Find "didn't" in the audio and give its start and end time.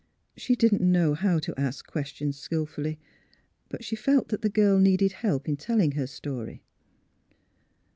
0.55-0.81